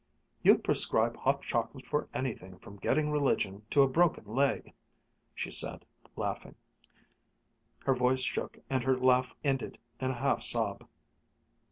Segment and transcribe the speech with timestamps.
[0.41, 4.73] "You'd prescribe hot chocolate for anything from getting religion to a broken leg!"
[5.35, 5.85] she said,
[6.15, 6.55] laughing.
[7.83, 10.87] Her voice shook and her laugh ended in a half sob.